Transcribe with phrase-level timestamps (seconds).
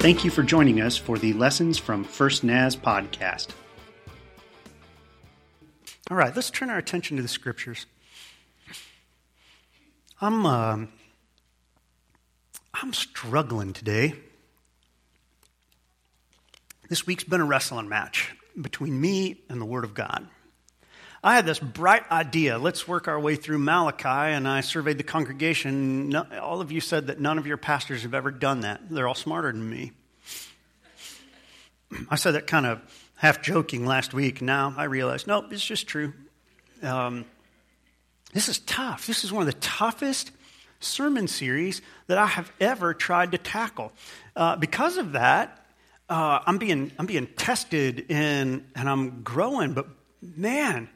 [0.00, 3.48] Thank you for joining us for the Lessons from First Naz podcast.
[6.08, 7.86] All right, let's turn our attention to the scriptures.
[10.20, 10.78] I'm, uh,
[12.74, 14.14] I'm struggling today.
[16.88, 20.28] This week's been a wrestling match between me and the Word of God.
[21.22, 22.58] I had this bright idea.
[22.58, 26.14] Let's work our way through Malachi, and I surveyed the congregation.
[26.14, 28.88] all of you said that none of your pastors have ever done that.
[28.88, 29.92] They're all smarter than me.
[32.08, 32.80] I said that kind of
[33.16, 34.40] half joking last week.
[34.40, 36.12] Now I realize, nope, it's just true.
[36.82, 37.24] Um,
[38.32, 39.06] this is tough.
[39.06, 40.30] This is one of the toughest
[40.78, 43.92] sermon series that I have ever tried to tackle.
[44.36, 45.66] Uh, because of that,
[46.08, 49.72] uh, I'm being I'm being tested in, and I'm growing.
[49.72, 49.88] But
[50.22, 50.88] man,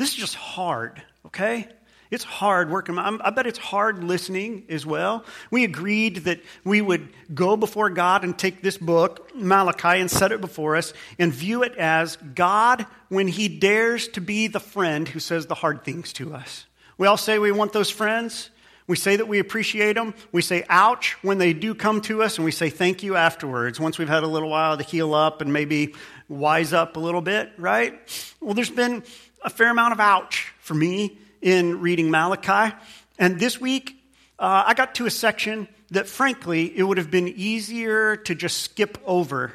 [0.00, 1.68] this is just hard, okay?
[2.10, 2.98] It's hard working.
[2.98, 5.24] I bet it's hard listening as well.
[5.50, 10.32] We agreed that we would go before God and take this book, Malachi, and set
[10.32, 15.06] it before us and view it as God when He dares to be the friend
[15.06, 16.64] who says the hard things to us.
[16.96, 18.50] We all say we want those friends.
[18.86, 20.14] We say that we appreciate them.
[20.32, 23.78] We say ouch when they do come to us, and we say thank you afterwards
[23.78, 25.94] once we've had a little while to heal up and maybe
[26.28, 27.94] wise up a little bit, right?
[28.40, 29.04] Well, there's been
[29.42, 32.74] a fair amount of ouch for me in reading Malachi.
[33.18, 33.96] And this week,
[34.38, 38.58] uh, I got to a section that, frankly, it would have been easier to just
[38.58, 39.52] skip over.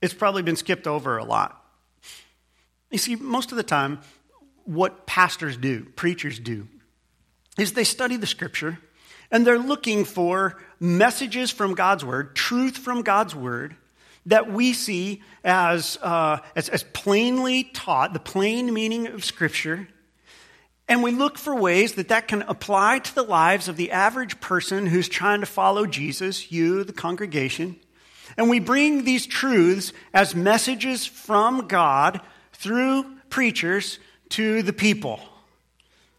[0.00, 1.62] It's probably been skipped over a lot.
[2.90, 4.00] You see, most of the time,
[4.64, 6.68] what pastors do, preachers do,
[7.58, 8.78] is they study the scripture
[9.30, 13.76] and they're looking for messages from God's word, truth from God's word
[14.26, 19.88] that we see as, uh, as, as plainly taught, the plain meaning of Scripture,
[20.88, 24.40] and we look for ways that that can apply to the lives of the average
[24.40, 27.76] person who's trying to follow Jesus, you, the congregation.
[28.36, 32.20] And we bring these truths as messages from God
[32.52, 33.98] through preachers
[34.30, 35.20] to the people.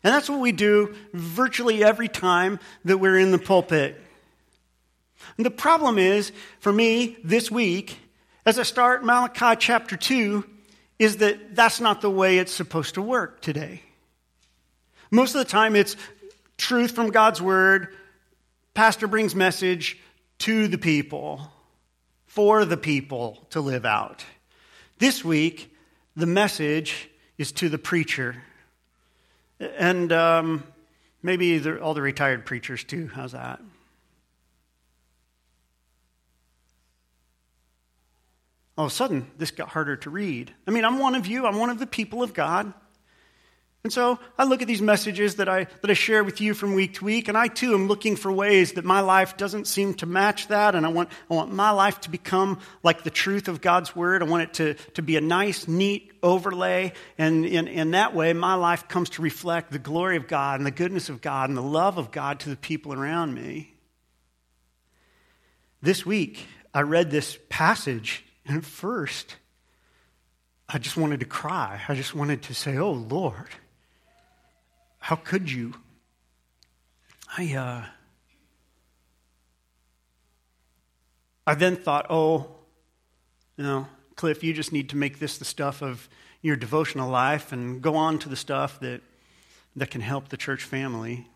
[0.03, 4.01] And that's what we do virtually every time that we're in the pulpit.
[5.37, 7.99] And the problem is, for me this week,
[8.45, 10.43] as I start Malachi chapter 2,
[10.99, 13.81] is that that's not the way it's supposed to work today.
[15.11, 15.95] Most of the time, it's
[16.57, 17.95] truth from God's word,
[18.73, 19.99] pastor brings message
[20.39, 21.51] to the people,
[22.25, 24.25] for the people to live out.
[24.97, 25.73] This week,
[26.15, 28.35] the message is to the preacher.
[29.59, 30.63] And um,
[31.21, 33.09] maybe all the retired preachers, too.
[33.13, 33.61] How's that?
[38.77, 40.53] All of a sudden, this got harder to read.
[40.67, 42.73] I mean, I'm one of you, I'm one of the people of God.
[43.83, 46.73] And so I look at these messages that I, that I share with you from
[46.73, 49.93] week to week, and I too am looking for ways that my life doesn't seem
[49.95, 53.47] to match that, and I want, I want my life to become like the truth
[53.47, 54.21] of God's Word.
[54.21, 58.33] I want it to, to be a nice, neat overlay, and in, in that way,
[58.33, 61.57] my life comes to reflect the glory of God and the goodness of God and
[61.57, 63.73] the love of God to the people around me.
[65.81, 69.35] This week, I read this passage and at first,
[70.69, 71.81] I just wanted to cry.
[71.87, 73.49] I just wanted to say, Oh, Lord,
[74.99, 75.73] how could you?
[77.37, 77.85] I, uh,
[81.45, 82.47] I then thought, oh,
[83.57, 86.09] you know, Cliff, you just need to make this the stuff of
[86.41, 89.01] your devotional life and go on to the stuff that,
[89.75, 91.27] that can help the church family.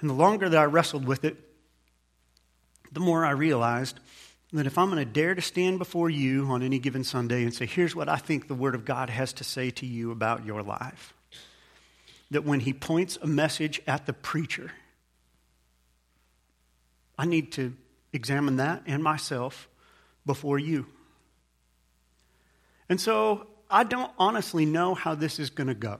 [0.00, 1.45] And the longer that I wrestled with it,
[2.96, 4.00] the more I realized
[4.54, 7.52] that if I'm going to dare to stand before you on any given Sunday and
[7.52, 10.46] say, here's what I think the Word of God has to say to you about
[10.46, 11.12] your life,
[12.30, 14.72] that when He points a message at the preacher,
[17.18, 17.74] I need to
[18.14, 19.68] examine that and myself
[20.24, 20.86] before you.
[22.88, 25.98] And so I don't honestly know how this is going to go.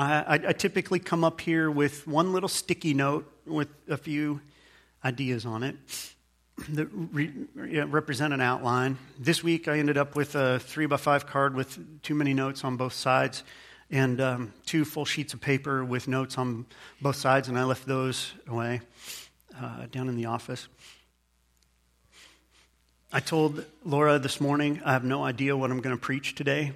[0.00, 4.40] I, I, typically come up here with one little sticky note with a few
[5.04, 5.76] ideas on it
[6.68, 8.98] that re, represent an outline.
[9.18, 12.64] This week I ended up with a three by five card with too many notes
[12.64, 13.42] on both sides
[13.90, 16.66] and um, two full sheets of paper with notes on
[17.00, 18.82] both sides, and I left those away
[19.60, 20.68] uh, down in the office.
[23.12, 26.72] I told Laura this morning, I have no idea what I'm going to preach today.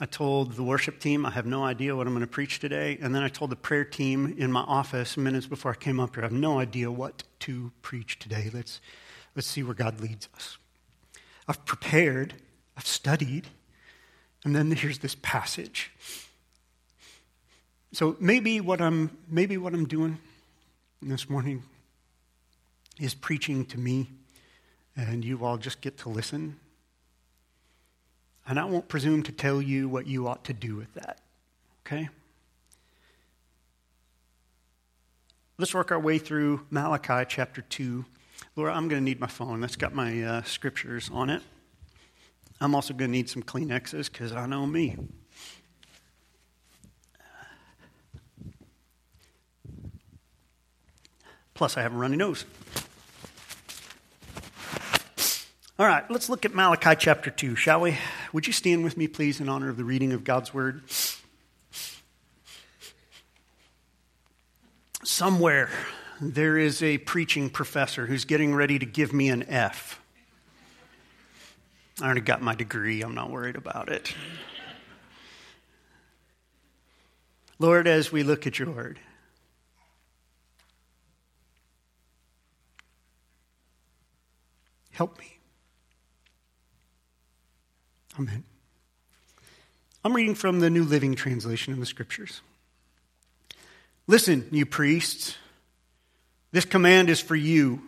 [0.00, 2.98] I told the worship team, I have no idea what I'm going to preach today.
[3.00, 6.14] And then I told the prayer team in my office minutes before I came up
[6.14, 8.50] here, I have no idea what to preach today.
[8.52, 8.80] Let's,
[9.34, 10.58] let's see where God leads us.
[11.48, 12.34] I've prepared,
[12.76, 13.48] I've studied,
[14.44, 15.90] and then here's this passage.
[17.92, 20.18] So maybe what I'm, maybe what I'm doing
[21.00, 21.62] this morning
[23.00, 24.10] is preaching to me,
[24.96, 26.58] and you all just get to listen.
[28.48, 31.20] And I won't presume to tell you what you ought to do with that,
[31.86, 32.08] okay?
[35.58, 38.06] Let's work our way through Malachi chapter 2.
[38.56, 39.60] Laura, I'm going to need my phone.
[39.60, 41.42] That's got my uh, scriptures on it.
[42.58, 44.96] I'm also going to need some Kleenexes because I know me.
[51.52, 52.46] Plus, I have a runny nose.
[55.78, 57.96] All right, let's look at Malachi chapter 2, shall we?
[58.32, 60.82] Would you stand with me, please, in honor of the reading of God's word?
[65.04, 65.70] Somewhere
[66.20, 70.00] there is a preaching professor who's getting ready to give me an F.
[72.00, 74.12] I already got my degree, I'm not worried about it.
[77.60, 78.98] Lord, as we look at your word,
[84.90, 85.37] Help me.
[88.18, 88.42] Amen.
[90.04, 92.40] I'm reading from the New Living Translation in the Scriptures.
[94.08, 95.36] Listen, you priests.
[96.50, 97.80] This command is for you.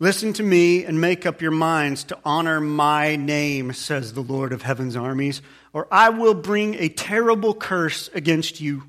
[0.00, 4.52] Listen to me and make up your minds to honor my name, says the Lord
[4.52, 5.40] of heaven's armies,
[5.72, 8.82] or I will bring a terrible curse against you.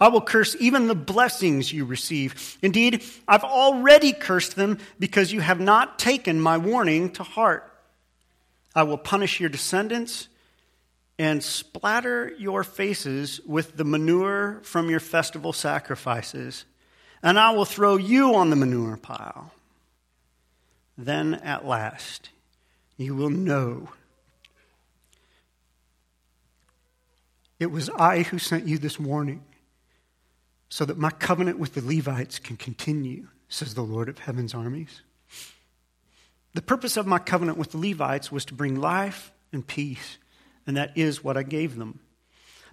[0.00, 2.56] I will curse even the blessings you receive.
[2.62, 7.70] Indeed, I've already cursed them because you have not taken my warning to heart.
[8.76, 10.28] I will punish your descendants
[11.18, 16.66] and splatter your faces with the manure from your festival sacrifices,
[17.22, 19.50] and I will throw you on the manure pile.
[20.98, 22.28] Then at last
[22.98, 23.88] you will know
[27.58, 29.42] it was I who sent you this warning
[30.68, 35.00] so that my covenant with the Levites can continue, says the Lord of heaven's armies.
[36.56, 40.16] The purpose of my covenant with the Levites was to bring life and peace,
[40.66, 42.00] and that is what I gave them.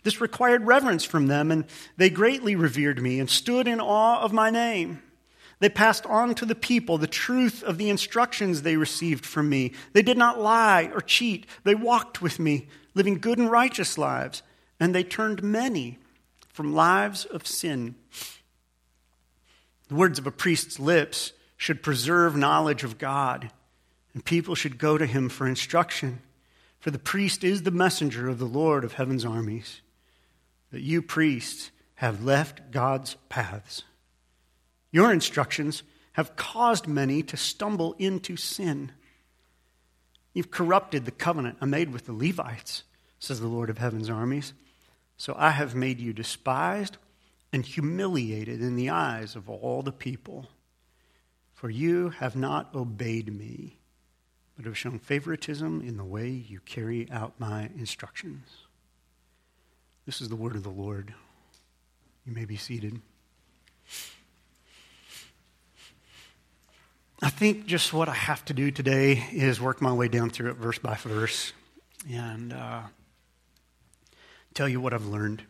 [0.04, 1.66] This required reverence from them, and
[1.98, 5.04] they greatly revered me and stood in awe of my name.
[5.60, 9.74] They passed on to the people the truth of the instructions they received from me.
[9.92, 11.46] They did not lie or cheat.
[11.66, 14.44] They walked with me, living good and righteous lives,
[14.80, 16.00] and they turned many
[16.54, 17.96] from lives of sin.
[19.90, 23.52] The words of a priest's lips should preserve knowledge of God,
[24.14, 26.22] and people should go to him for instruction.
[26.80, 29.82] For the priest is the messenger of the Lord of heaven's armies.
[30.72, 33.84] But you, priests, have left God's paths.
[34.92, 35.84] Your instructions
[36.14, 38.92] have caused many to stumble into sin.
[40.34, 42.84] You've corrupted the covenant I made with the Levites,
[43.20, 44.54] says the Lord of heaven's armies.
[45.18, 46.98] So I have made you despised
[47.52, 50.50] and humiliated in the eyes of all the people.
[51.54, 53.78] For you have not obeyed me,
[54.56, 58.48] but have shown favoritism in the way you carry out my instructions.
[60.06, 61.14] This is the word of the Lord.
[62.26, 63.02] You may be seated.
[67.22, 70.52] I think just what I have to do today is work my way down through
[70.52, 71.54] it verse by verse.
[72.10, 72.54] And.
[72.54, 72.82] Uh,
[74.54, 75.44] tell you what I've learned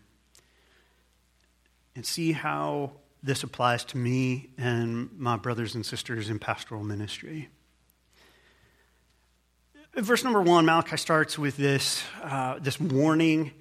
[1.96, 7.50] and see how this applies to me and my brothers and sisters in pastoral ministry.
[9.96, 13.52] Verse number one, Malachi starts with this, uh, this warning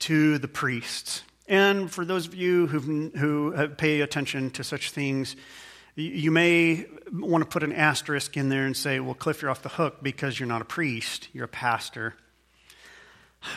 [0.00, 1.22] to the priests.
[1.46, 5.36] And for those of you who who pay attention to such things,
[5.94, 9.62] you may want to put an asterisk in there and say, well, Cliff, you're off
[9.62, 12.14] the hook because you're not a priest, you're a pastor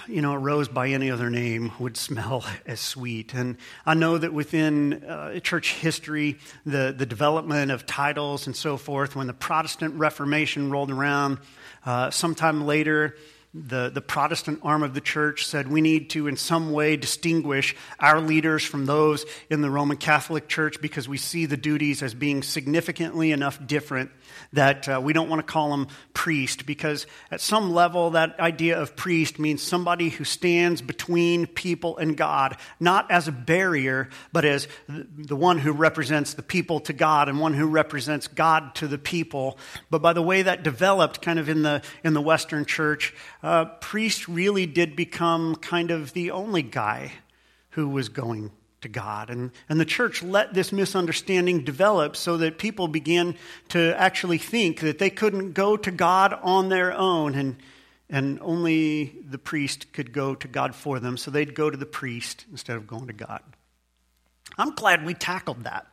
[0.07, 3.33] you know, a rose by any other name would smell as sweet.
[3.33, 8.77] And I know that within uh, church history, the, the development of titles and so
[8.77, 11.39] forth, when the Protestant Reformation rolled around,
[11.85, 13.15] uh, sometime later,
[13.53, 17.75] the, the Protestant arm of the church said we need to, in some way, distinguish
[17.99, 22.13] our leaders from those in the Roman Catholic Church because we see the duties as
[22.13, 24.09] being significantly enough different
[24.53, 28.79] that uh, we don't want to call them priest because at some level that idea
[28.79, 34.45] of priest means somebody who stands between people and God, not as a barrier, but
[34.45, 38.87] as the one who represents the people to God and one who represents God to
[38.87, 39.57] the people.
[39.89, 43.65] But by the way that developed kind of in the, in the Western church, uh,
[43.65, 47.11] priest really did become kind of the only guy
[47.71, 49.29] who was going to God.
[49.29, 53.35] And, and the church let this misunderstanding develop so that people began
[53.69, 57.55] to actually think that they couldn't go to God on their own and,
[58.09, 61.17] and only the priest could go to God for them.
[61.17, 63.41] So they'd go to the priest instead of going to God.
[64.57, 65.90] I'm glad we tackled that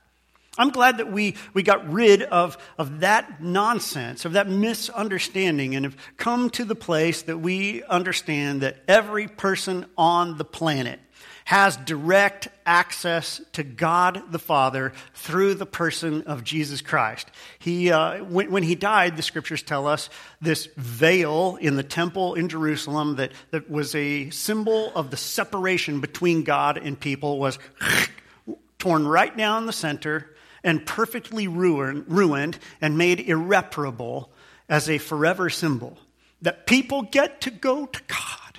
[0.58, 5.84] I'm glad that we, we got rid of, of that nonsense, of that misunderstanding, and
[5.84, 11.00] have come to the place that we understand that every person on the planet
[11.48, 17.30] has direct access to God the Father through the person of Jesus Christ.
[17.58, 20.10] He, uh, when, when, he died, the scriptures tell us
[20.42, 26.02] this veil in the temple in Jerusalem that, that was a symbol of the separation
[26.02, 27.58] between God and people was
[28.78, 30.28] torn right down the center
[30.62, 34.30] and perfectly ruined, ruined and made irreparable
[34.68, 35.98] as a forever symbol
[36.42, 38.58] that people get to go to God.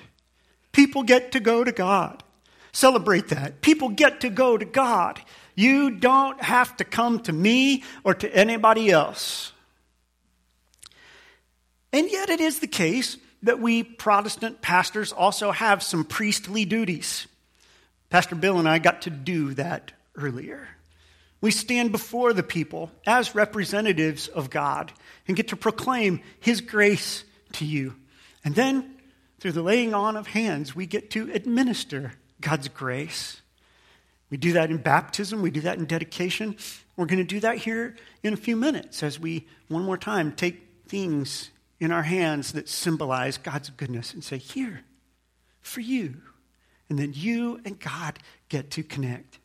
[0.72, 2.22] People get to go to God.
[2.72, 3.60] Celebrate that.
[3.60, 5.20] People get to go to God.
[5.54, 9.52] You don't have to come to me or to anybody else.
[11.92, 17.26] And yet, it is the case that we Protestant pastors also have some priestly duties.
[18.10, 20.68] Pastor Bill and I got to do that earlier.
[21.40, 24.92] We stand before the people as representatives of God
[25.26, 27.96] and get to proclaim His grace to you.
[28.44, 28.96] And then,
[29.38, 33.40] through the laying on of hands, we get to administer God's grace.
[34.28, 36.56] We do that in baptism, we do that in dedication.
[36.96, 40.32] We're going to do that here in a few minutes as we, one more time,
[40.32, 44.82] take things in our hands that symbolize God's goodness and say, Here,
[45.62, 46.20] for you.
[46.90, 48.18] And then you and God
[48.48, 49.39] get to connect.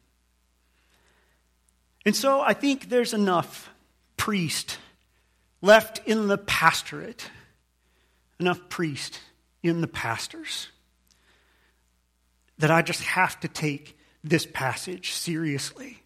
[2.05, 3.69] And so I think there's enough
[4.17, 4.77] priest
[5.61, 7.29] left in the pastorate,
[8.39, 9.19] enough priest
[9.63, 10.69] in the pastors
[12.59, 16.03] that I just have to take this passage seriously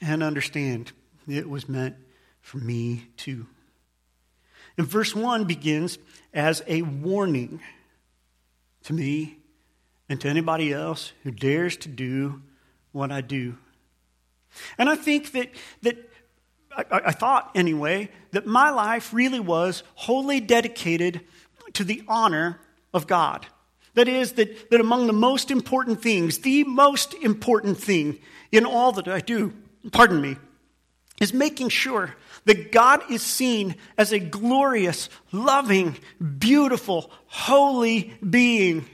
[0.00, 0.92] and understand
[1.28, 1.96] it was meant
[2.40, 3.46] for me too.
[4.78, 5.98] And verse 1 begins
[6.32, 7.60] as a warning
[8.84, 9.36] to me
[10.08, 12.40] and to anybody else who dares to do
[12.92, 13.58] what I do.
[14.78, 15.50] And I think that,
[15.82, 15.96] that
[16.76, 21.20] I, I thought anyway, that my life really was wholly dedicated
[21.74, 22.60] to the honor
[22.92, 23.46] of God.
[23.94, 28.18] That is, that, that among the most important things, the most important thing
[28.52, 29.52] in all that I do,
[29.92, 30.36] pardon me,
[31.20, 32.14] is making sure
[32.46, 35.96] that God is seen as a glorious, loving,
[36.38, 38.86] beautiful, holy being.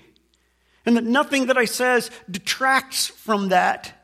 [0.85, 3.96] And that nothing that I says detracts from that.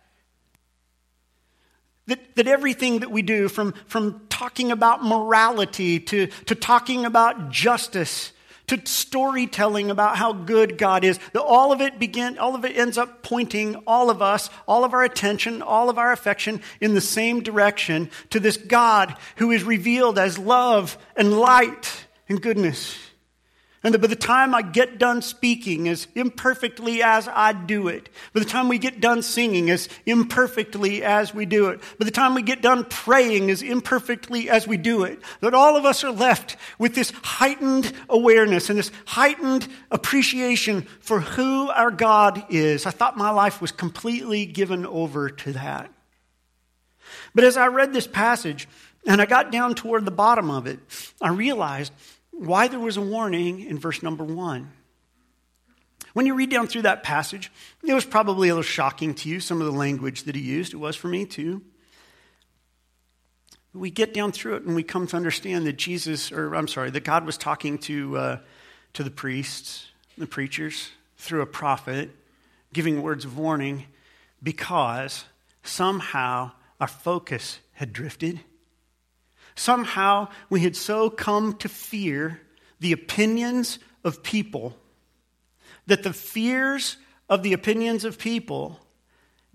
[2.12, 7.48] That, that everything that we do, from, from talking about morality to, to talking about
[7.48, 8.32] justice,
[8.66, 11.18] to storytelling about how good God is.
[11.32, 14.84] That all of it begin, all of it ends up pointing all of us, all
[14.84, 19.50] of our attention, all of our affection in the same direction to this God who
[19.50, 22.98] is revealed as love and light and goodness.
[23.84, 28.08] And that by the time I get done speaking, as imperfectly as I do it,
[28.32, 32.12] by the time we get done singing, as imperfectly as we do it, by the
[32.12, 36.04] time we get done praying, as imperfectly as we do it, that all of us
[36.04, 42.86] are left with this heightened awareness and this heightened appreciation for who our God is.
[42.86, 45.92] I thought my life was completely given over to that.
[47.34, 48.68] But as I read this passage,
[49.06, 50.78] and I got down toward the bottom of it,
[51.20, 51.92] I realized
[52.46, 54.72] why there was a warning in verse number one.
[56.12, 57.50] When you read down through that passage,
[57.82, 60.74] it was probably a little shocking to you, some of the language that he used.
[60.74, 61.62] It was for me too.
[63.72, 66.90] We get down through it and we come to understand that Jesus, or I'm sorry,
[66.90, 68.38] that God was talking to, uh,
[68.94, 69.86] to the priests,
[70.18, 72.10] the preachers, through a prophet,
[72.74, 73.86] giving words of warning
[74.42, 75.24] because
[75.62, 78.40] somehow our focus had drifted
[79.62, 82.40] Somehow we had so come to fear
[82.80, 84.76] the opinions of people
[85.86, 86.96] that the fears
[87.28, 88.80] of the opinions of people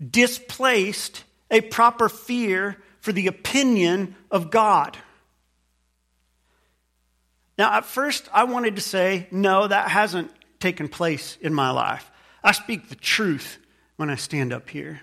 [0.00, 4.96] displaced a proper fear for the opinion of God.
[7.58, 12.10] Now, at first, I wanted to say, no, that hasn't taken place in my life.
[12.42, 13.58] I speak the truth
[13.96, 15.02] when I stand up here.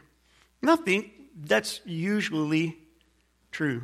[0.63, 2.79] Nothing that's usually
[3.51, 3.83] true.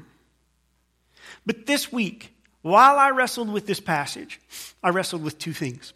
[1.45, 4.39] But this week, while I wrestled with this passage,
[4.83, 5.93] I wrestled with two things.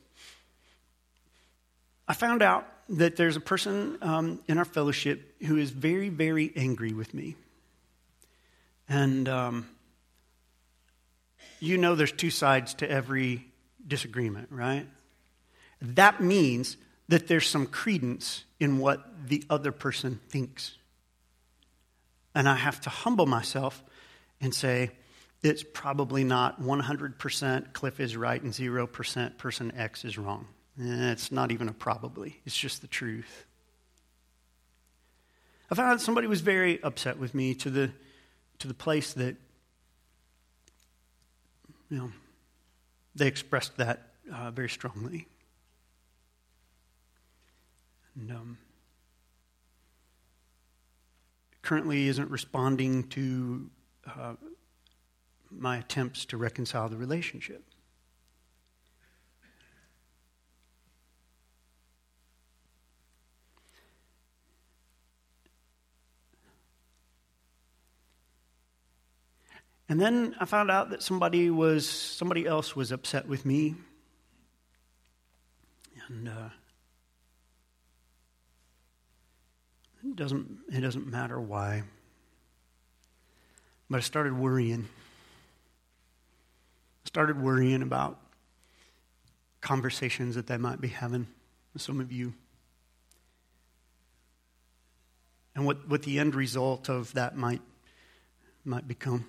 [2.08, 6.52] I found out that there's a person um, in our fellowship who is very, very
[6.56, 7.36] angry with me.
[8.88, 9.68] And um,
[11.60, 13.46] you know there's two sides to every
[13.88, 14.88] disagreement, right?
[15.82, 20.78] That means that there's some credence in what the other person thinks.
[22.34, 23.84] And I have to humble myself
[24.42, 24.92] and say,
[25.44, 30.48] it's probably not 100% Cliff is right and 0% person X is wrong.
[30.78, 33.46] It's not even a probably, it's just the truth.
[35.70, 37.92] I found somebody was very upset with me to the,
[38.60, 39.36] to the place that,
[41.90, 42.12] you know,
[43.16, 45.28] they expressed that uh, very strongly.
[48.16, 48.58] And um,
[51.62, 53.70] currently isn't responding to
[54.08, 54.34] uh,
[55.60, 57.64] my attempts to reconcile the relationship.
[69.88, 73.76] And then I found out that somebody was somebody else was upset with me.
[76.08, 76.50] And uh,
[80.04, 81.84] it doesn't it doesn't matter why.
[83.90, 84.88] But I started worrying.
[87.16, 88.20] Started worrying about
[89.62, 91.26] conversations that they might be having
[91.72, 92.34] with some of you.
[95.56, 97.62] And what, what the end result of that might
[98.66, 99.24] might become.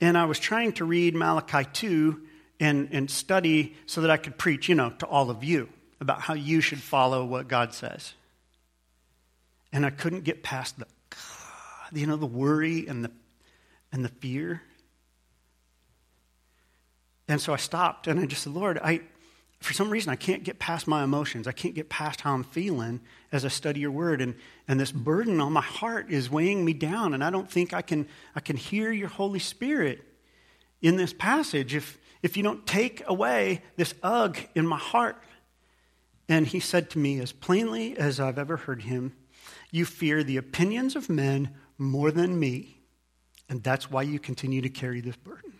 [0.00, 2.18] And I was trying to read Malachi 2
[2.58, 5.68] and, and study so that I could preach, you know, to all of you
[6.00, 8.14] about how you should follow what God says.
[9.74, 10.86] And I couldn't get past the,
[11.92, 13.10] you know, the worry and the,
[13.92, 14.62] and the fear.
[17.28, 19.00] And so I stopped and I just said, Lord, I,
[19.60, 21.48] for some reason, I can't get past my emotions.
[21.48, 23.00] I can't get past how I'm feeling
[23.32, 24.20] as I study your word.
[24.20, 24.36] And,
[24.68, 27.14] and this burden on my heart is weighing me down.
[27.14, 30.04] And I don't think I can, I can hear your Holy Spirit
[30.82, 35.20] in this passage if, if you don't take away this ugh in my heart.
[36.28, 39.16] And he said to me, as plainly as I've ever heard him,
[39.70, 42.80] You fear the opinions of men more than me.
[43.48, 45.55] And that's why you continue to carry this burden.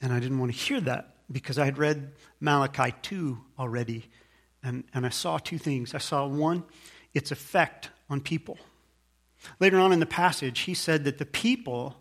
[0.00, 4.10] And I didn't want to hear that because I had read Malachi 2 already.
[4.62, 5.94] And, and I saw two things.
[5.94, 6.64] I saw one,
[7.14, 8.58] its effect on people.
[9.58, 11.96] Later on in the passage, he said that the people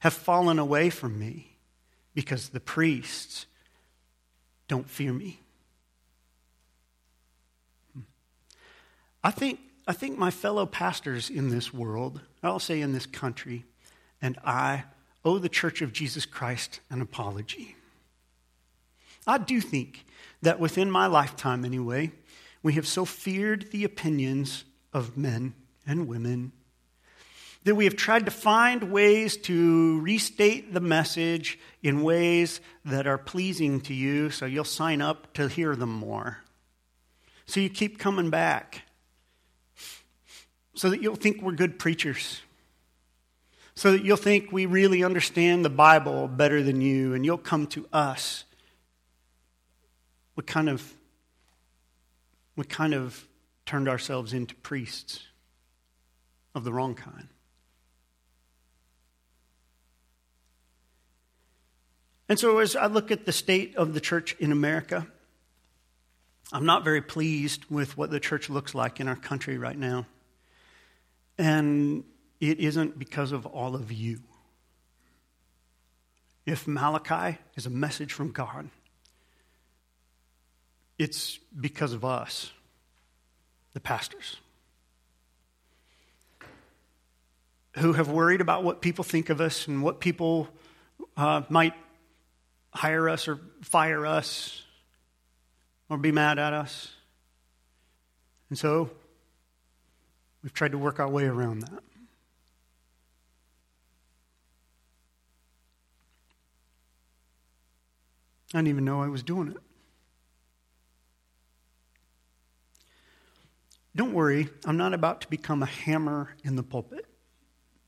[0.00, 1.56] have fallen away from me
[2.14, 3.46] because the priests
[4.66, 5.40] don't fear me.
[7.92, 8.00] Hmm.
[9.22, 13.64] I think, I think my fellow pastors in this world, I'll say in this country,
[14.20, 14.84] and I
[15.24, 17.76] owe the Church of Jesus Christ an apology.
[19.26, 20.04] I do think
[20.42, 22.10] that within my lifetime, anyway,
[22.62, 25.54] we have so feared the opinions of men
[25.86, 26.52] and women
[27.64, 33.18] that we have tried to find ways to restate the message in ways that are
[33.18, 36.38] pleasing to you so you'll sign up to hear them more.
[37.46, 38.82] So you keep coming back
[40.74, 42.40] so that you'll think we're good preachers
[43.74, 47.66] so that you'll think we really understand the Bible better than you and you'll come
[47.68, 48.44] to us.
[50.36, 50.94] We kind of
[52.56, 53.26] we kind of
[53.64, 55.20] turned ourselves into priests
[56.54, 57.28] of the wrong kind.
[62.28, 65.06] And so, as I look at the state of the church in America,
[66.52, 70.06] I'm not very pleased with what the church looks like in our country right now.
[71.36, 72.04] And
[72.42, 74.18] it isn't because of all of you.
[76.44, 78.68] If Malachi is a message from God,
[80.98, 82.50] it's because of us,
[83.74, 84.38] the pastors,
[87.76, 90.48] who have worried about what people think of us and what people
[91.16, 91.74] uh, might
[92.74, 94.62] hire us or fire us
[95.88, 96.90] or be mad at us.
[98.48, 98.90] And so
[100.42, 101.91] we've tried to work our way around that.
[108.54, 109.56] I didn't even know I was doing it.
[113.94, 117.06] Don't worry, I'm not about to become a hammer in the pulpit.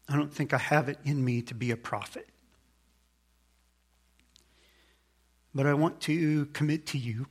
[0.08, 2.28] I don't think I have it in me to be a prophet.
[5.54, 7.26] But I want to commit to you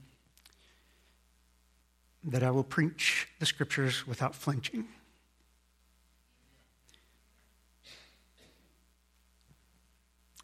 [2.24, 4.88] that I will preach the scriptures without flinching.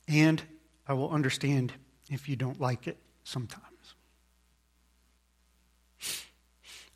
[0.08, 0.42] And
[0.88, 1.74] I will understand
[2.10, 3.66] if you don't like it sometimes.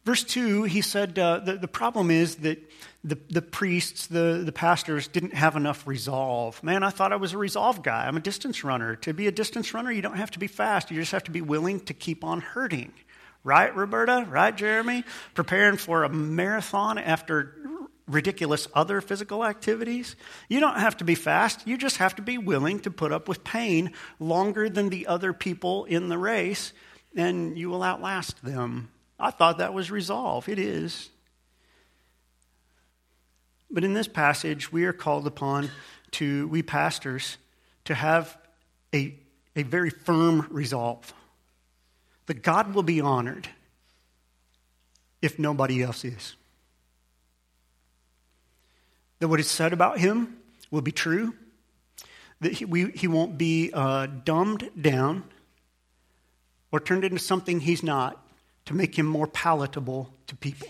[0.06, 2.60] Verse 2, he said uh, the, the problem is that
[3.06, 6.62] the, the priests, the, the pastors, didn't have enough resolve.
[6.62, 8.06] Man, I thought I was a resolve guy.
[8.06, 8.98] I'm a distance runner.
[8.98, 11.32] To be a distance runner, you don't have to be fast, you just have to
[11.32, 12.92] be willing to keep on hurting.
[13.46, 14.26] Right, Roberta?
[14.30, 15.04] Right, Jeremy?
[15.34, 17.56] Preparing for a marathon after
[18.08, 20.16] ridiculous other physical activities.
[20.50, 23.28] You don't have to be fast, you just have to be willing to put up
[23.28, 26.74] with pain longer than the other people in the race
[27.16, 28.90] and you will outlast them.
[29.20, 30.50] I thought that was resolve.
[30.50, 31.10] It is.
[33.70, 35.70] But in this passage, we are called upon
[36.12, 37.38] to, we pastors,
[37.86, 38.38] to have
[38.94, 39.16] a,
[39.56, 41.14] a very firm resolve
[42.28, 43.50] that God will be honored
[45.22, 46.36] if nobody else is.
[49.24, 50.36] That what is said about him
[50.70, 51.34] will be true,
[52.42, 55.24] that he, we, he won't be uh, dumbed down
[56.74, 58.22] or turned into something he's not
[58.66, 60.68] to make him more palatable to people.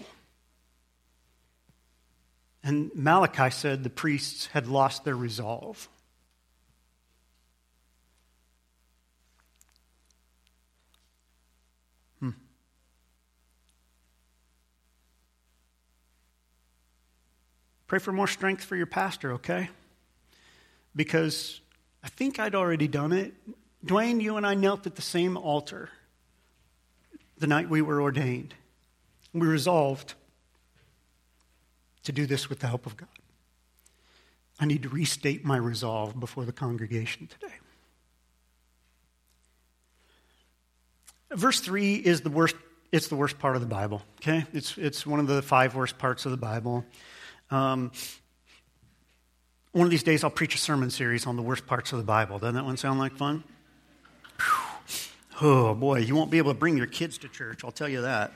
[2.64, 5.90] And Malachi said the priests had lost their resolve.
[17.88, 19.70] Pray for more strength for your pastor, okay?
[20.96, 21.62] Because
[22.04, 23.34] I think I'd already done it.
[23.86, 25.90] Dwayne, you and I knelt at the same altar
[27.38, 28.54] the night we were ordained.
[29.34, 30.14] We resolved
[32.04, 33.10] to do this with the help of God.
[34.60, 37.54] I need to restate my resolve before the congregation today.
[41.32, 42.56] Verse 3 is the worst,
[42.92, 44.46] it's the worst part of the Bible, okay?
[44.54, 46.86] It's, it's one of the five worst parts of the Bible.
[47.52, 47.92] Um,
[49.72, 52.04] one of these days, I'll preach a sermon series on the worst parts of the
[52.04, 52.40] Bible.
[52.40, 53.44] Doesn't that one sound like fun?
[55.42, 58.02] Oh, boy, you won't be able to bring your kids to church, I'll tell you
[58.02, 58.32] that.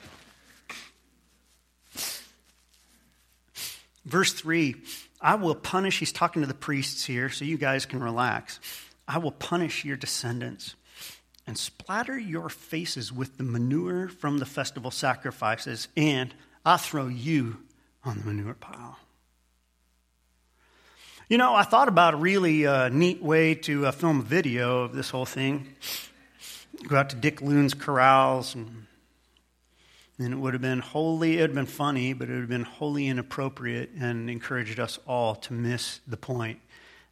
[4.04, 4.76] Verse 3
[5.22, 8.60] I will punish, he's talking to the priests here, so you guys can relax.
[9.08, 10.76] I will punish your descendants
[11.46, 16.34] and splatter your faces with the manure from the festival sacrifices, and
[16.66, 17.58] I'll throw you
[18.08, 18.98] on the manure pile.
[21.30, 24.84] You know, I thought about a really uh, neat way to uh, film a video
[24.84, 25.76] of this whole thing.
[26.88, 28.88] Go out to Dick Loon's corrals and
[30.20, 32.50] and it would have been wholly, it would have been funny, but it would have
[32.50, 36.60] been wholly inappropriate and encouraged us all to miss the point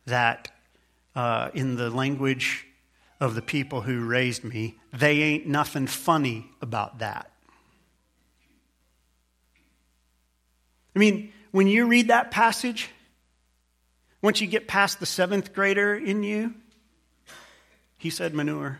[0.05, 0.51] that
[1.15, 2.65] uh, in the language
[3.19, 7.31] of the people who raised me, they ain't nothing funny about that.
[10.95, 12.89] I mean, when you read that passage,
[14.21, 16.53] once you get past the seventh grader in you,
[17.97, 18.79] he said manure.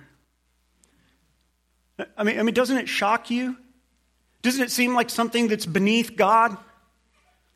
[2.17, 3.57] I mean, I mean, doesn't it shock you
[4.45, 6.55] doesn't it seem like something that's beneath God?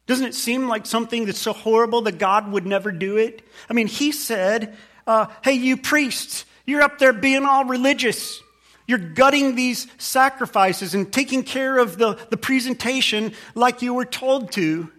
[0.07, 3.47] Doesn't it seem like something that's so horrible that God would never do it?
[3.69, 8.41] I mean, he said, uh, Hey, you priests, you're up there being all religious.
[8.89, 14.51] You're gutting these sacrifices and taking care of the, the presentation like you were told
[14.53, 14.91] to.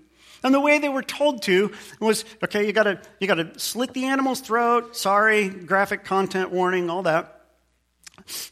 [0.45, 4.05] And the way they were told to was okay, you gotta, you gotta slit the
[4.05, 4.97] animal's throat.
[4.97, 7.41] Sorry, graphic content warning, all that.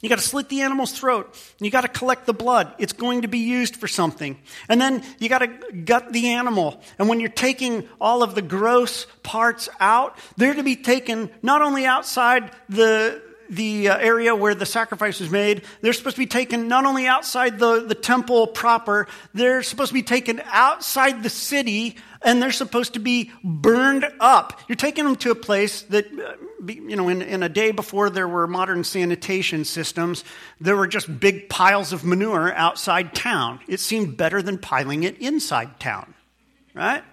[0.00, 1.36] You got to slit the animal's throat.
[1.60, 2.74] You got to collect the blood.
[2.78, 4.36] It's going to be used for something.
[4.68, 5.46] And then you got to
[5.84, 6.82] gut the animal.
[6.98, 11.62] And when you're taking all of the gross parts out, they're to be taken not
[11.62, 16.26] only outside the, the uh, area where the sacrifice was made, they're supposed to be
[16.26, 21.30] taken not only outside the, the temple proper, they're supposed to be taken outside the
[21.30, 24.60] city and they're supposed to be burned up.
[24.68, 26.34] You're taking them to a place that, uh,
[26.66, 30.24] you know, in, in a day before there were modern sanitation systems,
[30.60, 33.60] there were just big piles of manure outside town.
[33.68, 36.14] It seemed better than piling it inside town,
[36.74, 37.04] right?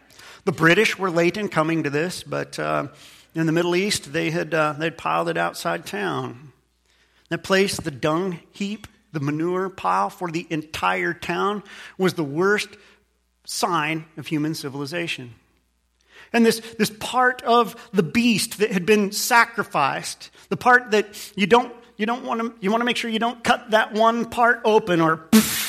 [0.45, 2.87] The British were late in coming to this, but uh,
[3.35, 6.53] in the Middle East, they had uh, they'd piled it outside town.
[7.29, 11.63] That place, the dung heap, the manure pile for the entire town,
[11.97, 12.69] was the worst
[13.45, 15.33] sign of human civilization.
[16.33, 21.47] And this, this part of the beast that had been sacrificed, the part that you
[21.47, 24.29] don't, you don't want to, you want to make sure you don't cut that one
[24.29, 25.64] part open or poof,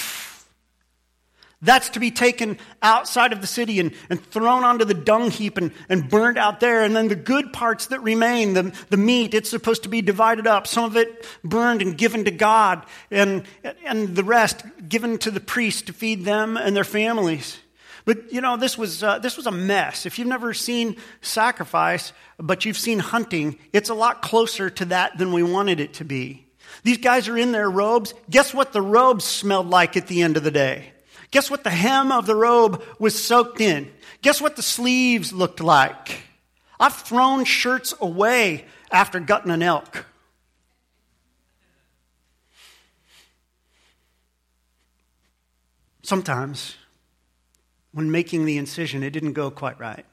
[1.63, 5.57] that's to be taken outside of the city and, and thrown onto the dung heap
[5.57, 6.85] and, and burned out there.
[6.85, 10.47] And then the good parts that remain, the, the meat, it's supposed to be divided
[10.47, 10.67] up.
[10.67, 13.45] Some of it burned and given to God, and,
[13.87, 17.59] and the rest given to the priests to feed them and their families.
[18.05, 20.05] But you know, this was, uh, this was a mess.
[20.05, 25.17] If you've never seen sacrifice, but you've seen hunting, it's a lot closer to that
[25.17, 26.47] than we wanted it to be.
[26.85, 28.13] These guys are in their robes.
[28.29, 30.93] Guess what the robes smelled like at the end of the day?
[31.31, 33.93] Guess what the hem of the robe was soaked in?
[34.23, 36.23] Guess what the sleeves looked like?
[36.79, 40.07] I've thrown shirts away after gutting an elk.
[46.03, 46.77] Sometimes
[47.93, 50.07] when making the incision, it didn't go quite right.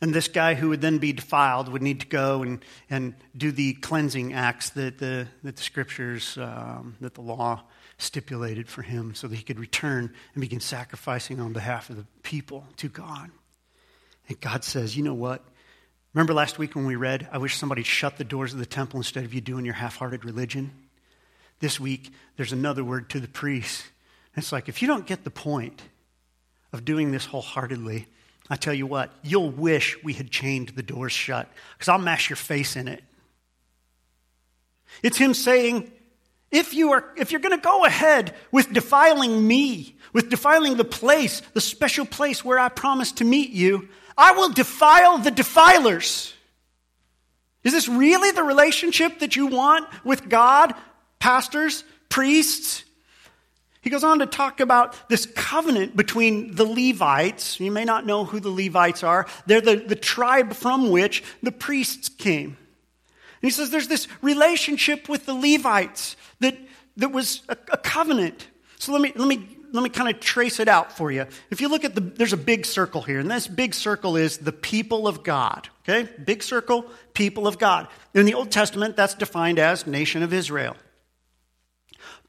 [0.00, 3.52] And this guy who would then be defiled would need to go and, and do
[3.52, 7.62] the cleansing acts that the, that the scriptures, um, that the law
[7.98, 12.06] stipulated for him so that he could return and begin sacrificing on behalf of the
[12.22, 13.30] people to God.
[14.28, 15.44] And God says, you know what?
[16.14, 18.98] Remember last week when we read, I wish somebody shut the doors of the temple
[18.98, 20.72] instead of you doing your half hearted religion?
[21.60, 23.84] This week, there's another word to the priests.
[24.34, 25.82] It's like, if you don't get the point
[26.72, 28.06] of doing this wholeheartedly,
[28.50, 32.28] I tell you what, you'll wish we had chained the doors shut because I'll mash
[32.28, 33.02] your face in it.
[35.04, 35.90] It's him saying,
[36.50, 40.84] if, you are, if you're going to go ahead with defiling me, with defiling the
[40.84, 46.34] place, the special place where I promised to meet you, I will defile the defilers.
[47.62, 50.74] Is this really the relationship that you want with God,
[51.20, 52.84] pastors, priests?
[53.82, 57.58] He goes on to talk about this covenant between the Levites.
[57.58, 59.26] You may not know who the Levites are.
[59.46, 62.56] They're the, the tribe from which the priests came.
[63.42, 66.58] And he says there's this relationship with the Levites that,
[66.98, 68.48] that was a, a covenant.
[68.78, 71.26] So let me, let me let me kind of trace it out for you.
[71.50, 74.38] If you look at the, there's a big circle here, and this big circle is
[74.38, 75.68] the people of God.
[75.88, 76.08] Okay?
[76.24, 77.88] Big circle, people of God.
[78.14, 80.76] In the Old Testament, that's defined as nation of Israel.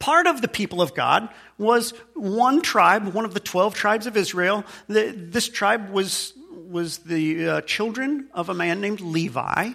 [0.02, 4.18] Part of the people of God was one tribe, one of the 12 tribes of
[4.18, 4.66] Israel.
[4.88, 9.72] The, this tribe was, was the uh, children of a man named Levi,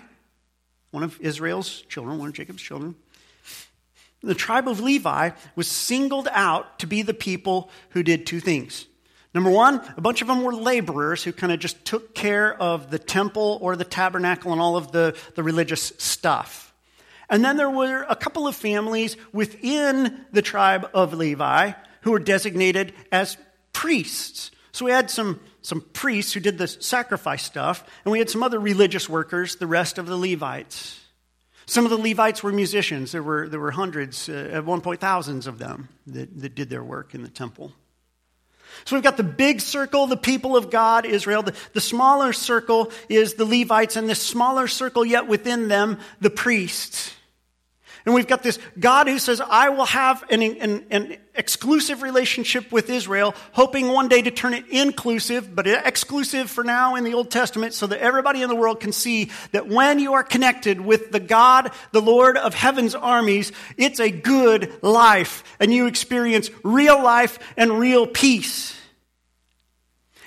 [0.91, 2.97] one of Israel's children, one of Jacob's children
[4.27, 8.87] the tribe of Levi was singled out to be the people who did two things.
[9.35, 12.91] Number one, a bunch of them were laborers who kind of just took care of
[12.91, 16.66] the temple or the tabernacle and all of the, the religious stuff.
[17.29, 22.21] And then there were a couple of families within the tribe of Levi who were
[22.21, 23.37] designated as
[23.73, 24.53] priests.
[24.71, 28.43] So we had some, some priests who did the sacrifice stuff, and we had some
[28.43, 31.01] other religious workers, the rest of the Levites.
[31.67, 33.11] Some of the Levites were musicians.
[33.11, 36.71] There were, there were hundreds, uh, at one point, thousands of them that, that did
[36.71, 37.73] their work in the temple.
[38.85, 41.43] So we've got the big circle, the people of God, Israel.
[41.43, 46.31] The, the smaller circle is the Levites, and this smaller circle, yet within them, the
[46.31, 47.16] priests.
[48.07, 52.73] And we've got this God who says, I will have an, an, an, exclusive relationship
[52.73, 57.13] with Israel, hoping one day to turn it inclusive, but exclusive for now in the
[57.13, 60.81] Old Testament, so that everybody in the world can see that when you are connected
[60.81, 66.49] with the God, the Lord of heaven's armies, it's a good life, and you experience
[66.63, 68.75] real life and real peace.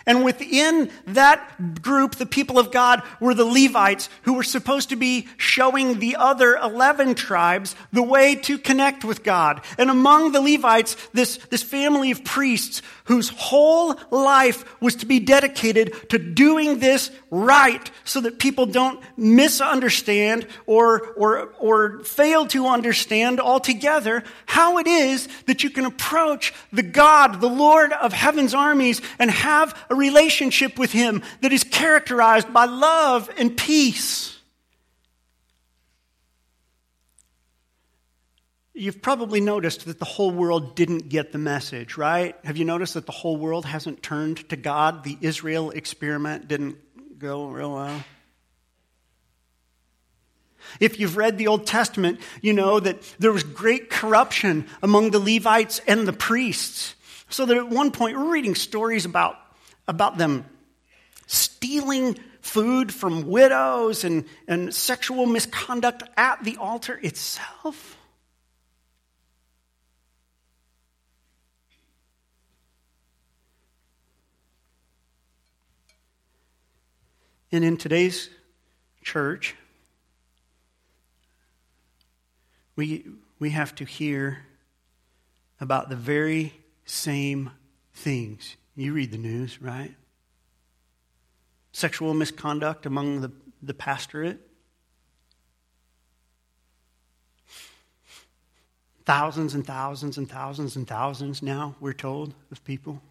[0.09, 4.95] And within that group, the people of God were the Levites who were supposed to
[4.95, 9.61] be showing the other 11 tribes the way to connect with God.
[9.77, 15.19] And among the Levites, this, this family of priests whose whole life was to be
[15.19, 22.67] dedicated to doing this right so that people don't misunderstand or, or, or fail to
[22.67, 28.53] understand altogether how it is that you can approach the God, the Lord of heaven's
[28.53, 34.38] armies, and have a relationship with Him that is characterized by love and peace.
[38.79, 42.33] You've probably noticed that the whole world didn't get the message, right?
[42.45, 45.03] Have you noticed that the whole world hasn't turned to God?
[45.03, 46.77] The Israel experiment didn't
[47.19, 48.03] go real well.
[50.79, 55.19] If you've read the Old Testament, you know that there was great corruption among the
[55.19, 56.95] Levites and the priests.
[57.27, 59.35] So that at one point, we're reading stories about
[59.89, 60.45] about them
[61.27, 67.98] stealing food from widows and, and sexual misconduct at the altar itself.
[77.51, 78.29] And in today's
[79.03, 79.55] church,
[82.75, 83.05] we,
[83.39, 84.45] we have to hear
[85.59, 86.53] about the very
[86.85, 87.51] same
[87.93, 89.93] things you read the news, right?
[91.71, 93.31] Sexual misconduct among the,
[93.61, 94.39] the pastorate.
[99.05, 103.01] Thousands and thousands and thousands and thousands now, we're told, of people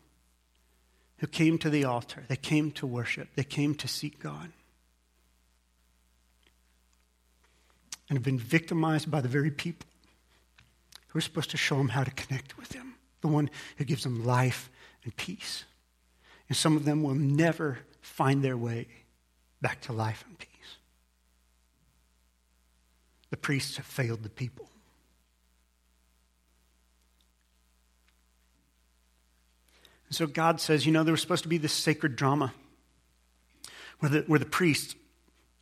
[1.18, 2.24] who came to the altar.
[2.28, 3.28] They came to worship.
[3.34, 4.50] They came to seek God.
[8.08, 9.86] And have been victimized by the very people
[11.08, 14.04] who are supposed to show them how to connect with Him, the one who gives
[14.04, 14.70] them life
[15.04, 15.64] and peace.
[16.48, 18.86] And some of them will never find their way
[19.60, 20.48] back to life and peace.
[23.30, 24.70] The priests have failed the people.
[30.08, 32.52] And so God says, you know, there was supposed to be this sacred drama
[34.00, 34.94] where the, where the priests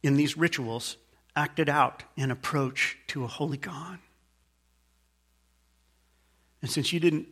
[0.02, 0.96] in these rituals
[1.34, 3.98] acted out an approach to a holy God.
[6.62, 7.28] And since you didn't,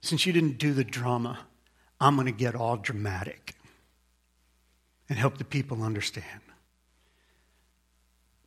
[0.00, 1.38] since you didn't do the drama,
[2.00, 3.54] I'm going to get all dramatic
[5.08, 6.40] and help the people understand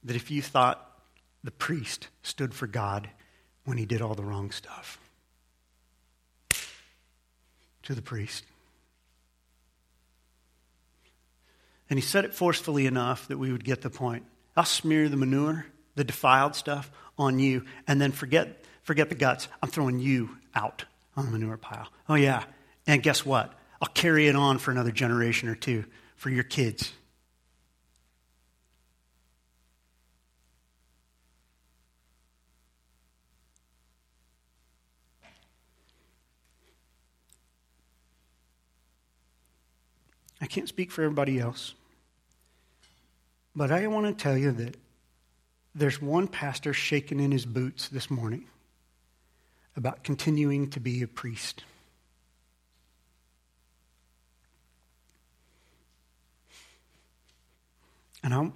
[0.04, 1.02] that if you thought
[1.44, 3.10] the priest stood for God
[3.66, 4.99] when he did all the wrong stuff,
[7.90, 8.46] to the priest.
[11.90, 14.26] And he said it forcefully enough that we would get the point.
[14.56, 19.48] I'll smear the manure, the defiled stuff, on you, and then forget, forget the guts.
[19.64, 20.86] I'm throwing you out
[21.18, 21.88] on the manure pile.
[22.08, 22.44] Oh, yeah.
[22.86, 23.58] And guess what?
[23.82, 25.84] I'll carry it on for another generation or two
[26.16, 26.92] for your kids.
[40.42, 41.74] I can't speak for everybody else,
[43.56, 44.78] but I want to tell you that
[45.76, 48.46] there's one pastor shaking in his boots this morning
[49.76, 51.64] about continuing to be a priest.
[58.24, 58.54] And I'm,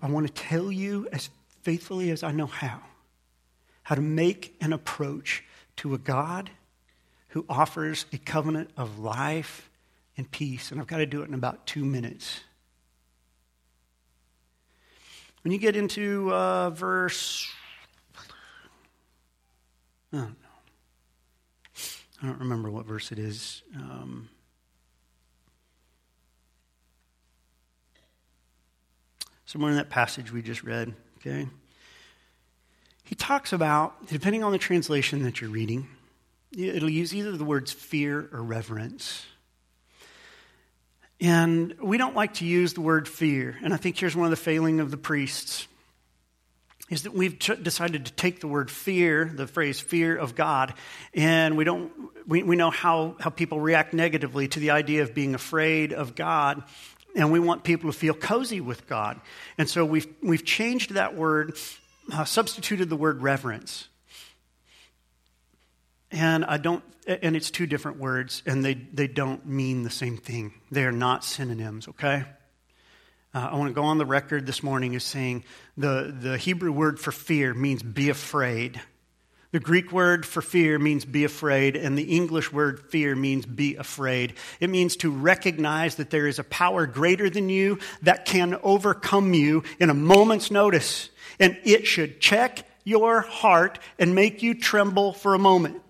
[0.00, 1.30] I want to tell you as
[1.62, 2.80] faithfully as I know how,
[3.84, 5.44] how to make an approach
[5.76, 6.50] to a God
[7.28, 9.70] who offers a covenant of life
[10.16, 10.70] and peace.
[10.70, 12.40] And I've got to do it in about two minutes.
[15.42, 17.48] When you get into uh, verse,
[20.12, 20.34] I don't know.
[22.22, 23.62] I don't remember what verse it is.
[23.74, 24.28] Um,
[29.46, 31.48] somewhere in that passage we just read, okay?
[33.02, 35.88] He talks about, depending on the translation that you're reading,
[36.56, 39.26] it'll use either the words fear or reverence.
[41.22, 43.56] And we don't like to use the word fear.
[43.62, 45.66] And I think here's one of the failing of the priests
[46.90, 50.74] is that we've t- decided to take the word fear, the phrase fear of God,
[51.14, 51.90] and we don't
[52.26, 56.14] we, we know how, how people react negatively to the idea of being afraid of
[56.14, 56.62] God
[57.14, 59.20] and we want people to feel cozy with God.
[59.58, 61.56] And so we've, we've changed that word,
[62.12, 63.88] uh, substituted the word reverence.
[66.12, 70.18] And I don't, and it's two different words, and they, they don't mean the same
[70.18, 70.52] thing.
[70.70, 72.24] They are not synonyms, okay?
[73.34, 75.44] Uh, I want to go on the record this morning as saying
[75.78, 78.78] the, the Hebrew word for fear means be afraid.
[79.52, 83.76] The Greek word for fear means be afraid, and the English word fear means be
[83.76, 84.34] afraid.
[84.60, 89.32] It means to recognize that there is a power greater than you that can overcome
[89.32, 91.08] you in a moment's notice,
[91.40, 95.80] and it should check your heart and make you tremble for a moment.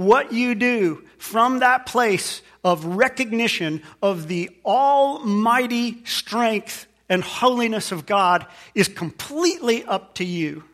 [0.00, 8.06] What you do from that place of recognition of the almighty strength and holiness of
[8.06, 10.64] God is completely up to you.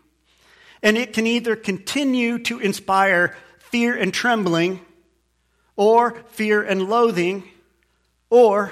[0.80, 4.78] And it can either continue to inspire fear and trembling,
[5.74, 7.42] or fear and loathing,
[8.30, 8.70] or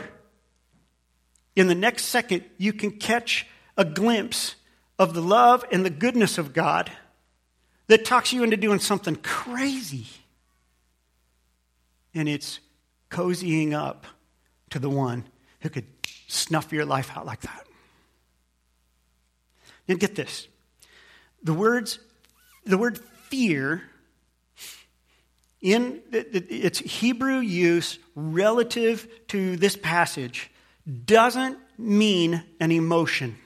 [1.57, 3.45] in the next second, you can catch
[3.77, 4.55] a glimpse
[5.01, 6.93] of the love and the goodness of God
[7.89, 10.07] that talks you into doing something crazy.
[12.15, 12.61] And it's
[13.11, 14.07] cozying up
[14.71, 15.25] to the one
[15.61, 15.87] who could
[16.29, 17.67] snuff your life out like that.
[19.89, 20.49] And get this
[21.43, 21.99] the words,
[22.65, 22.99] the word
[23.29, 23.83] fear
[25.61, 30.51] in its Hebrew use relative to this passage
[31.07, 33.37] doesn't mean an emotion.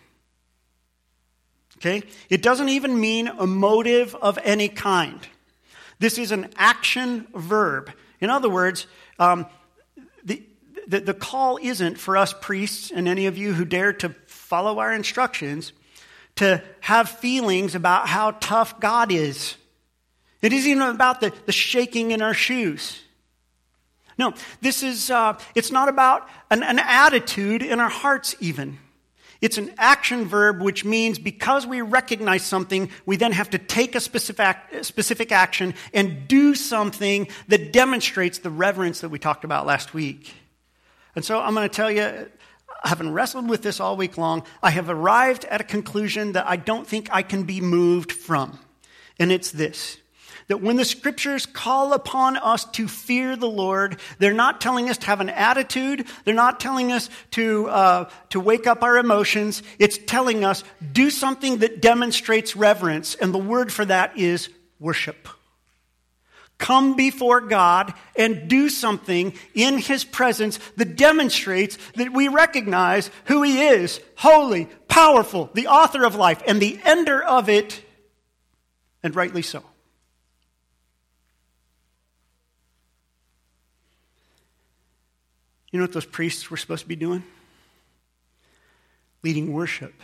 [1.79, 2.03] Okay?
[2.29, 5.21] It doesn't even mean a motive of any kind.
[6.01, 7.93] This is an action verb.
[8.21, 8.87] In other words,
[9.19, 9.47] um,
[10.25, 10.43] the,
[10.87, 14.79] the, the call isn't for us priests and any of you who dare to follow
[14.79, 15.73] our instructions
[16.37, 19.57] to have feelings about how tough God is.
[20.41, 23.03] It isn't even about the, the shaking in our shoes.
[24.17, 28.79] No, this is, uh, it's not about an, an attitude in our hearts, even.
[29.41, 33.95] It's an action verb, which means because we recognize something, we then have to take
[33.95, 39.65] a specific, specific action and do something that demonstrates the reverence that we talked about
[39.65, 40.35] last week.
[41.15, 42.29] And so I'm going to tell you
[42.85, 46.57] having wrestled with this all week long, I have arrived at a conclusion that I
[46.57, 48.59] don't think I can be moved from.
[49.19, 49.99] And it's this
[50.49, 54.99] that when the scriptures call upon us to fear the Lord, they're not telling us
[54.99, 56.07] to have an attitude.
[56.25, 59.63] They're not telling us to, uh, to wake up our emotions.
[59.79, 63.15] It's telling us do something that demonstrates reverence.
[63.15, 64.49] And the word for that is
[64.81, 65.29] worship.
[66.59, 73.43] come before God and do something in His presence that demonstrates that we recognize who
[73.43, 77.81] He is holy, powerful, the author of life, and the ender of it,
[79.05, 79.63] and rightly so.
[85.71, 87.23] You know what those priests were supposed to be doing?
[89.23, 89.95] Leading worship.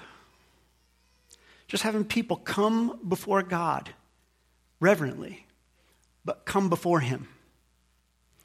[1.69, 3.91] Just having people come before God
[4.81, 5.47] reverently
[6.25, 7.29] but come before him.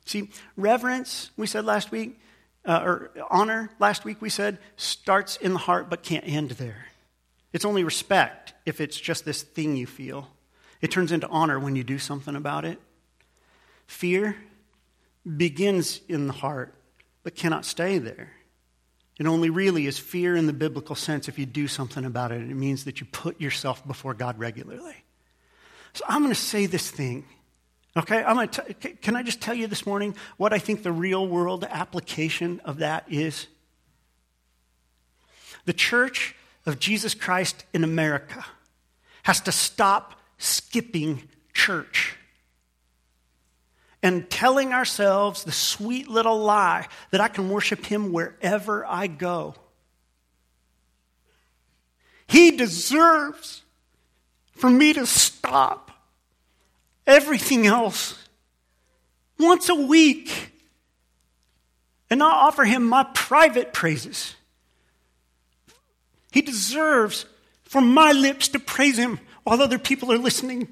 [0.05, 2.19] See, reverence, we said last week,
[2.65, 6.87] uh, or honor, last week we said, starts in the heart but can't end there.
[7.53, 10.29] It's only respect if it's just this thing you feel.
[10.81, 12.79] It turns into honor when you do something about it.
[13.87, 14.35] Fear
[15.37, 16.73] begins in the heart
[17.29, 18.31] but cannot stay there.
[19.19, 22.41] It only really is fear in the biblical sense if you do something about it.
[22.41, 24.95] It means that you put yourself before God regularly.
[25.93, 27.25] So I'm going to say this thing
[27.97, 30.91] Okay, I'm gonna t- can I just tell you this morning what I think the
[30.91, 33.47] real world application of that is?
[35.65, 36.35] The church
[36.67, 38.45] of Jesus Christ in America
[39.23, 42.15] has to stop skipping church
[44.01, 49.55] and telling ourselves the sweet little lie that I can worship Him wherever I go.
[52.27, 53.63] He deserves
[54.51, 55.89] for me to stop
[57.07, 58.15] everything else
[59.39, 60.51] once a week
[62.09, 64.35] and not offer him my private praises.
[66.31, 67.25] He deserves
[67.63, 70.67] for my lips to praise him while other people are listening.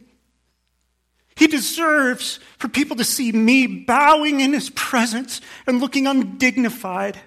[1.37, 7.19] He deserves for people to see me bowing in his presence and looking undignified.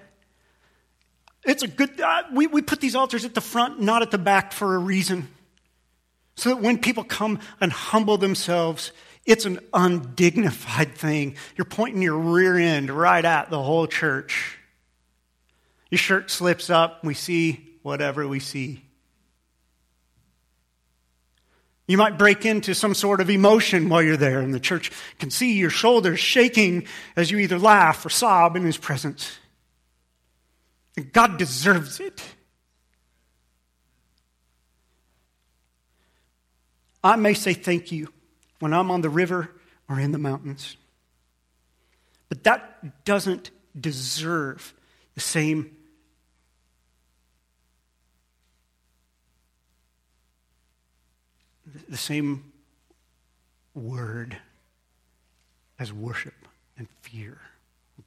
[1.45, 4.17] It's a good, uh, we, we put these altars at the front, not at the
[4.17, 5.29] back for a reason.
[6.35, 8.91] So that when people come and humble themselves,
[9.25, 11.37] it's an undignified thing.
[11.55, 14.57] You're pointing your rear end right at the whole church.
[15.89, 18.81] Your shirt slips up, we see whatever we see.
[21.87, 25.29] You might break into some sort of emotion while you're there, and the church can
[25.29, 29.37] see your shoulders shaking as you either laugh or sob in His presence.
[30.95, 32.21] And God deserves it.
[37.03, 38.09] I may say thank you
[38.59, 39.49] when I'm on the river
[39.89, 40.77] or in the mountains.
[42.29, 44.73] But that doesn't deserve
[45.15, 45.75] the same
[51.89, 52.51] the same
[53.73, 54.37] word
[55.79, 56.33] as worship
[56.77, 57.39] and fear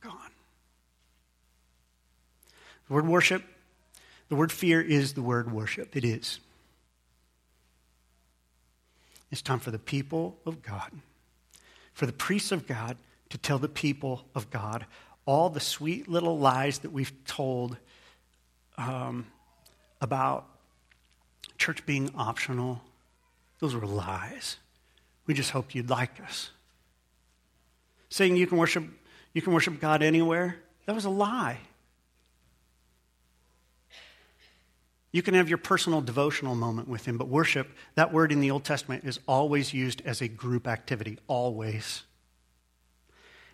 [0.05, 0.31] God.
[2.89, 3.43] The word worship,
[4.29, 5.97] the word fear is the word worship.
[5.97, 6.39] It is.
[9.31, 10.91] It's time for the people of God,
[11.95, 12.97] for the priests of God
[13.31, 14.87] to tell the people of God
[15.27, 17.79] all the sweet little lies that we've told
[18.77, 19.27] um,
[20.01, 20.47] about
[21.57, 22.83] church being optional.
[23.65, 24.59] Those were lies.
[25.27, 26.51] We just hoped you'd like us.
[28.11, 28.85] Saying you can worship,
[29.33, 31.61] you can worship God anywhere, that was a lie.
[35.13, 38.51] You can have your personal devotional moment with Him, but worship, that word in the
[38.51, 42.03] Old Testament is always used as a group activity, always.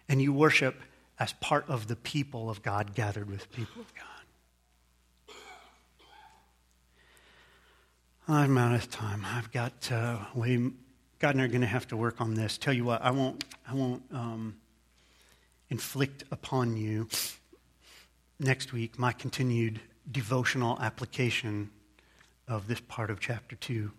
[0.09, 0.75] And you worship
[1.21, 4.10] as part of the people of God gathered with people of God.
[8.33, 9.27] I'm out of time.
[9.27, 10.57] I've got uh, way.
[11.19, 12.59] God and I are going to have to work on this.
[12.59, 13.45] Tell you what, I won't.
[13.69, 14.57] I won't um,
[15.69, 17.09] inflict upon you
[18.39, 21.71] next week my continued devotional application
[22.47, 23.91] of this part of chapter 2.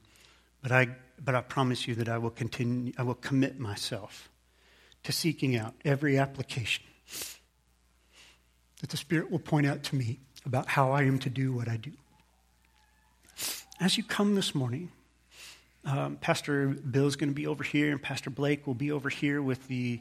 [0.62, 0.88] But I,
[1.22, 4.30] but I promise you that I will continue, I will commit myself
[5.04, 6.86] to seeking out every application
[8.80, 11.68] that the Spirit will point out to me about how I am to do what
[11.68, 11.92] I do.
[13.82, 14.92] As you come this morning,
[15.86, 19.10] um, Pastor Bill is going to be over here, and Pastor Blake will be over
[19.10, 20.00] here with the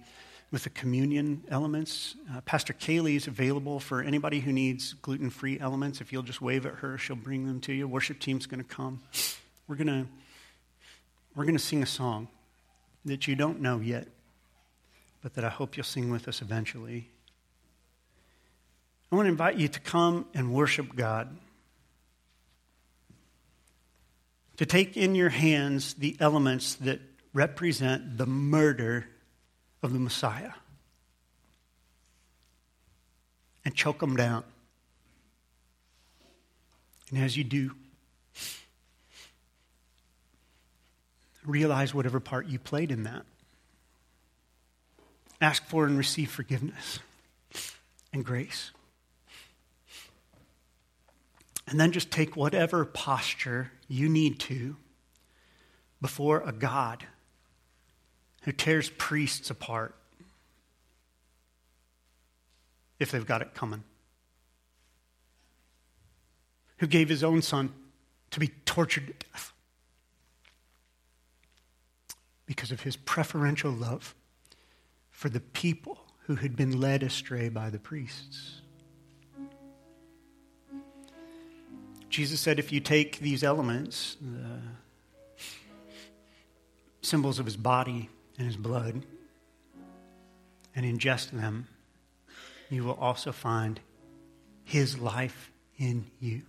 [0.53, 2.15] with the communion elements.
[2.31, 6.03] Uh, Pastor Kaylee is available for anybody who needs gluten free elements.
[6.03, 7.89] If you'll just wave at her, she'll bring them to you.
[7.89, 9.01] Worship team's going to come.
[9.67, 10.07] We're going to
[11.35, 12.29] we're going to sing a song
[13.07, 14.09] that you don't know yet,
[15.23, 17.09] but that I hope you'll sing with us eventually.
[19.11, 21.35] I want to invite you to come and worship God.
[24.61, 27.01] To take in your hands the elements that
[27.33, 29.07] represent the murder
[29.83, 30.53] of the Messiah
[33.65, 34.45] and choke them down.
[37.09, 37.71] And as you do,
[41.47, 43.25] realize whatever part you played in that.
[45.41, 46.99] Ask for and receive forgiveness
[48.13, 48.73] and grace.
[51.71, 54.77] And then just take whatever posture you need to
[56.03, 57.07] before a God
[58.43, 59.95] who tears priests apart
[62.99, 63.85] if they've got it coming,
[66.79, 67.73] who gave his own son
[68.33, 69.53] to be tortured to death
[72.47, 74.17] because of his preferential love
[75.11, 78.60] for the people who had been led astray by the priests.
[82.11, 84.59] Jesus said, if you take these elements, the
[87.03, 89.03] symbols of his body and his blood,
[90.75, 91.69] and ingest them,
[92.69, 93.81] you will also find
[94.65, 96.43] his life in you.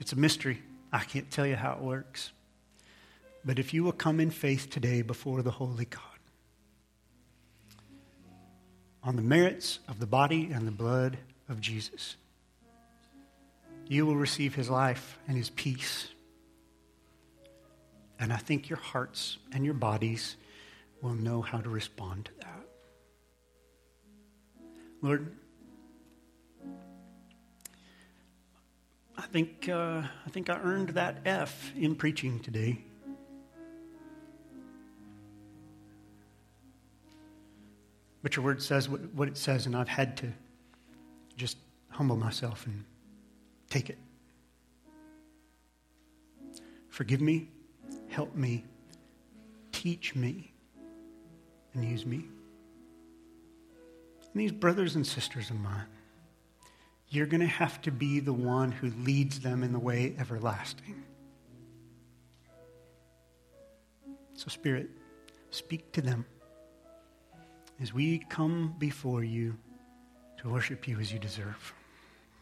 [0.00, 0.62] It's a mystery.
[0.92, 2.30] I can't tell you how it works.
[3.44, 6.00] But if you will come in faith today before the Holy God,
[9.02, 11.18] on the merits of the body and the blood
[11.48, 12.14] of Jesus,
[13.88, 16.08] you will receive his life and his peace.
[18.18, 20.36] And I think your hearts and your bodies
[21.00, 22.48] will know how to respond to that.
[25.02, 25.34] Lord,
[29.18, 32.78] I think, uh, I think I earned that F in preaching today.
[38.22, 40.32] But your word says what, what it says, and I've had to
[41.36, 41.56] just
[41.88, 42.84] humble myself and
[43.72, 43.98] take it.
[46.90, 47.48] Forgive me,
[48.08, 48.66] help me,
[49.72, 50.52] teach me,
[51.72, 52.26] and use me.
[54.30, 55.86] And these brothers and sisters of mine,
[57.08, 61.02] you're going to have to be the one who leads them in the way everlasting.
[64.34, 64.90] So, Spirit,
[65.50, 66.26] speak to them
[67.80, 69.56] as we come before you
[70.38, 71.72] to worship you as you deserve.